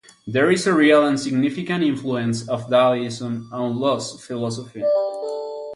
There 0.25 0.49
is 0.49 0.65
a 0.65 0.73
real 0.73 1.05
and 1.05 1.19
significant 1.19 1.83
influence 1.83 2.49
of 2.49 2.67
Daoism 2.71 3.51
on 3.53 3.79
Lu's 3.79 4.19
philosophy. 4.25 4.83